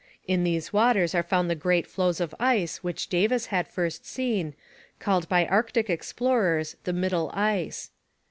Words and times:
In 0.27 0.43
these 0.43 0.73
waters 0.73 1.13
are 1.13 1.21
found 1.21 1.47
the 1.47 1.53
great 1.53 1.85
floes 1.85 2.19
of 2.19 2.33
ice 2.39 2.77
which 2.83 3.07
Davis 3.07 3.45
had 3.53 3.67
first 3.67 4.03
seen, 4.03 4.55
called 4.99 5.29
by 5.29 5.45
Arctic 5.45 5.91
explorers 5.91 6.75
the 6.85 6.91
'middle 6.93 7.29
ice.' 7.35 7.91